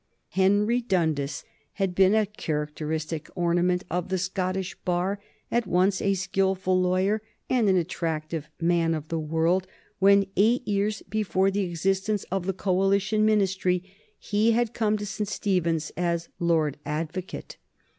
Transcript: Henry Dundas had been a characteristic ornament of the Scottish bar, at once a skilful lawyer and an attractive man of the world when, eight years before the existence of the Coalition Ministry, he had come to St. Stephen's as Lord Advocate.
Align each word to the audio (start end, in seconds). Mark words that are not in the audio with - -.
Henry 0.29 0.81
Dundas 0.81 1.43
had 1.73 1.93
been 1.93 2.15
a 2.15 2.25
characteristic 2.25 3.29
ornament 3.35 3.83
of 3.91 4.09
the 4.09 4.17
Scottish 4.17 4.73
bar, 4.83 5.21
at 5.51 5.67
once 5.67 6.01
a 6.01 6.15
skilful 6.15 6.81
lawyer 6.81 7.21
and 7.51 7.69
an 7.69 7.77
attractive 7.77 8.49
man 8.59 8.95
of 8.95 9.09
the 9.09 9.19
world 9.19 9.67
when, 9.99 10.25
eight 10.35 10.67
years 10.67 11.03
before 11.03 11.51
the 11.51 11.65
existence 11.69 12.23
of 12.31 12.47
the 12.47 12.51
Coalition 12.53 13.23
Ministry, 13.27 13.83
he 14.17 14.53
had 14.53 14.73
come 14.73 14.97
to 14.97 15.05
St. 15.05 15.29
Stephen's 15.29 15.91
as 15.95 16.29
Lord 16.39 16.77
Advocate. 16.83 17.57